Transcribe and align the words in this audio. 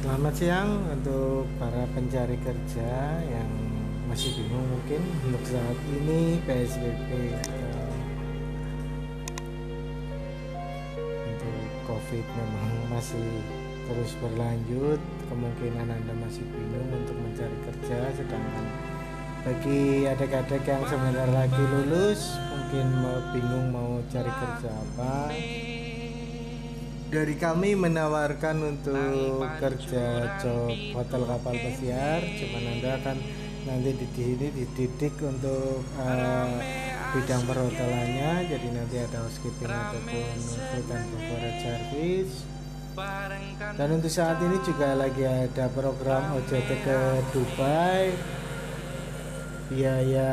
Selamat 0.00 0.32
siang 0.32 0.80
untuk 0.88 1.44
para 1.60 1.84
pencari 1.92 2.32
kerja 2.40 3.20
yang 3.20 3.52
masih 4.08 4.32
bingung 4.32 4.64
mungkin 4.72 4.96
untuk 5.28 5.44
saat 5.44 5.76
ini 5.92 6.40
PSBB 6.48 7.36
untuk 11.04 11.56
COVID 11.84 12.24
memang 12.32 12.68
masih 12.96 13.28
terus 13.92 14.16
berlanjut 14.24 15.00
kemungkinan 15.28 15.92
Anda 15.92 16.14
masih 16.16 16.48
bingung 16.48 16.88
untuk 16.96 17.20
mencari 17.20 17.56
kerja 17.68 18.00
sedangkan 18.16 18.66
bagi 19.44 20.08
adik-adik 20.08 20.64
yang 20.64 20.80
sebentar 20.88 21.28
lagi 21.28 21.60
lulus 21.60 22.40
mungkin 22.48 22.88
mau 23.04 23.20
bingung 23.36 23.68
mau 23.68 24.00
cari 24.08 24.32
kerja 24.32 24.72
apa 24.72 25.28
dari 27.10 27.34
kami 27.34 27.74
menawarkan 27.74 28.56
untuk 28.62 29.42
kerja 29.58 30.38
job 30.38 30.70
hotel 30.94 31.26
kapal 31.26 31.54
pesiar. 31.58 32.22
Cuman 32.22 32.62
anda 32.78 32.90
akan 33.02 33.16
nanti 33.66 33.90
di 33.98 34.06
sini 34.14 34.46
dididik 34.54 35.18
untuk 35.18 35.82
uh, 35.98 36.54
bidang 37.12 37.42
perhotelannya. 37.50 38.46
Jadi 38.46 38.68
nanti 38.70 38.96
ada 39.02 39.26
housekeeping 39.26 39.68
ataupun 39.68 40.38
food 40.38 40.88
and 40.94 41.04
beverage 41.10 41.60
service. 41.60 42.34
Dan 43.74 43.88
untuk 43.98 44.10
saat 44.10 44.38
ini 44.42 44.58
juga 44.62 44.94
lagi 44.94 45.26
ada 45.26 45.66
program 45.74 46.38
OJT 46.38 46.70
ke 46.86 46.98
Dubai 47.34 48.14
biaya 49.70 50.30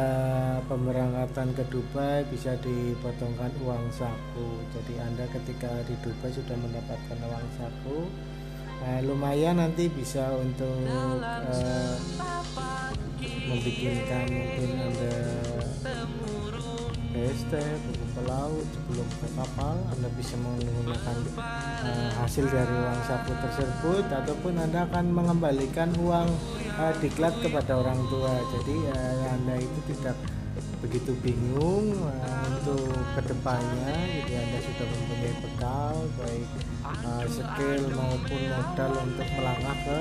pemberangkatan 0.65 1.53
ke 1.53 1.63
Dubai 1.69 2.25
bisa 2.33 2.57
dipotongkan 2.57 3.53
uang 3.61 3.85
saku. 3.93 4.65
Jadi 4.73 4.97
anda 4.97 5.29
ketika 5.29 5.69
di 5.85 5.93
Dubai 6.01 6.33
sudah 6.33 6.57
mendapatkan 6.57 7.17
uang 7.21 7.47
saku 7.53 8.09
eh, 8.81 8.99
lumayan 9.05 9.61
nanti 9.61 9.93
bisa 9.93 10.33
untuk 10.41 10.81
eh, 10.89 11.95
membikinkan 13.47 14.25
mungkin 14.25 14.69
anda 14.89 15.15
PST 17.17 17.49
buku 17.57 18.05
pelaut 18.13 18.61
sebelum 18.77 19.07
ke 19.17 19.27
kapal 19.33 19.73
Anda 19.89 20.05
bisa 20.13 20.37
menggunakan 20.37 21.17
uh, 21.33 22.09
hasil 22.21 22.45
dari 22.45 22.69
uang 22.77 23.01
saku 23.09 23.33
tersebut 23.41 24.05
ataupun 24.05 24.53
Anda 24.61 24.85
akan 24.85 25.17
mengembalikan 25.17 25.97
uang 25.97 26.29
uh, 26.77 26.93
diklat 27.01 27.33
kepada 27.41 27.81
orang 27.81 27.97
tua. 28.13 28.37
Jadi 28.53 28.75
uh, 28.93 29.33
Anda 29.33 29.57
itu 29.57 29.79
tidak 29.97 30.13
begitu 30.77 31.17
bingung 31.25 31.89
uh, 32.05 32.41
untuk 32.53 32.85
ke 33.17 33.21
depannya 33.25 33.97
jadi 34.21 34.33
Anda 34.37 34.59
sudah 34.61 34.85
mempunyai 34.85 35.35
bekal 35.41 35.95
baik 36.21 36.47
uh, 36.85 37.25
skill 37.25 37.81
maupun 37.97 38.41
modal 38.45 38.91
untuk 39.09 39.27
melangkah 39.33 39.77
ke 39.81 39.99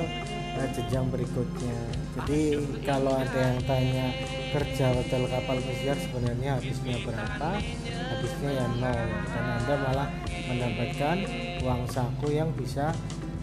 uh, 0.56 0.68
jenjang 0.72 1.06
berikutnya. 1.12 1.78
Jadi 2.16 2.42
kalau 2.88 3.12
ada 3.12 3.40
yang 3.52 3.60
tanya 3.68 4.08
kerja 4.56 4.96
hotel 4.96 5.28
kapal 5.28 5.60
pesiar 5.60 5.96
sebenarnya 6.00 6.56
habisnya 6.56 6.96
berapa? 7.04 7.50
Habisnya 7.84 8.50
ya 8.56 8.66
nol. 8.80 9.00
Dan 9.28 9.46
anda 9.60 9.74
malah 9.84 10.08
mendapatkan 10.48 11.16
uang 11.60 11.82
saku 11.92 12.28
yang 12.32 12.50
bisa 12.56 12.96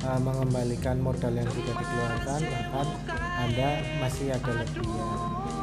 uh, 0.03 0.19
mengembalikan 0.19 0.97
modal 0.99 1.33
yang 1.33 1.49
sudah 1.49 1.75
dikeluarkan 1.77 2.41
bahkan 2.49 2.87
anda 3.39 3.69
masih 4.01 4.33
ada 4.33 4.51
lebihnya. 4.63 5.05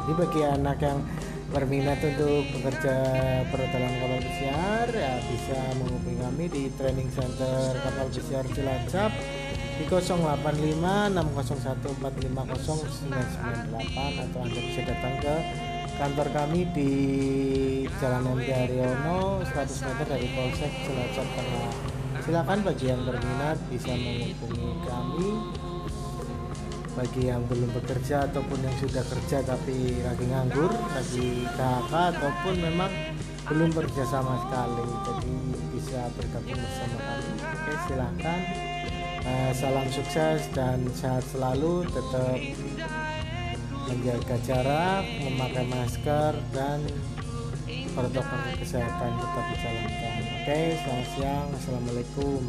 Jadi 0.01 0.13
bagi 0.17 0.41
anak 0.43 0.77
yang 0.81 0.99
berminat 1.51 1.99
untuk 1.99 2.47
bekerja 2.55 2.95
perhotelan 3.51 3.93
kapal 3.99 4.19
pesiar 4.23 4.87
ya 4.87 5.13
bisa 5.19 5.59
menghubungi 5.75 6.17
kami 6.23 6.45
di 6.47 6.63
training 6.79 7.11
center 7.11 7.75
kapal 7.75 8.07
pesiar 8.07 8.45
Cilacap 8.55 9.11
di 9.77 9.83
085 9.87 11.13
atau 14.19 14.39
Anda 14.43 14.59
bisa 14.59 14.81
datang 14.83 15.15
ke 15.23 15.35
kantor 16.01 16.27
kami 16.33 16.65
di 16.73 16.91
Jalan 18.01 18.35
MT 18.35 18.49
Haryono 18.49 19.45
100 19.45 19.85
meter 19.85 20.05
dari 20.09 20.27
Polsek 20.33 20.71
Cilacap 20.83 21.27
Tengah. 21.37 21.71
Silakan 22.25 22.59
bagi 22.65 22.85
yang 22.89 23.01
berminat 23.05 23.57
bisa 23.69 23.93
menghubungi 23.93 24.71
kami. 24.85 25.29
Bagi 26.91 27.21
yang 27.31 27.47
belum 27.47 27.71
bekerja 27.71 28.27
ataupun 28.27 28.67
yang 28.67 28.75
sudah 28.75 28.99
kerja 29.07 29.39
tapi 29.47 30.03
lagi 30.03 30.25
nganggur 30.27 30.75
lagi 30.91 31.47
KHK 31.55 31.93
ataupun 32.19 32.53
memang 32.59 32.91
belum 33.47 33.71
bekerja 33.71 34.03
sama 34.11 34.43
sekali 34.43 34.85
jadi 35.07 35.35
bisa 35.71 36.01
bergabung 36.19 36.59
bersama 36.59 36.97
kami. 36.99 37.31
Oke 37.47 37.73
silahkan 37.87 38.39
uh, 39.25 39.51
salam 39.53 39.87
sukses 39.91 40.47
dan 40.53 40.85
sehat 40.93 41.25
selalu 41.29 41.85
tetap 41.89 42.39
menjaga 43.89 44.35
jarak 44.47 45.03
memakai 45.19 45.65
masker 45.67 46.33
dan 46.55 46.79
protokol 47.91 48.39
kesehatan 48.55 49.11
tetap 49.19 49.45
dijalankan. 49.51 50.13
Oke 50.41 50.59
selamat 50.79 51.07
siang. 51.15 51.47
Assalamualaikum 51.51 52.41